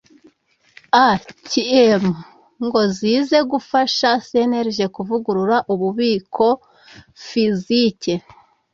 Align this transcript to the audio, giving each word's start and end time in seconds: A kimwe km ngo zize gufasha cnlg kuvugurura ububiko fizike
A 1.05 1.07
kimwe 1.49 1.83
km 2.01 2.05
ngo 2.65 2.81
zize 2.97 3.37
gufasha 3.51 4.09
cnlg 4.27 4.77
kuvugurura 4.95 5.57
ububiko 5.73 6.47
fizike 7.27 8.13